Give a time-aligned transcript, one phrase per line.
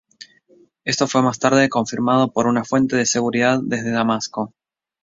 [0.83, 4.51] Esto fue más tarde confirmado por una fuente de seguridad desde Damasco.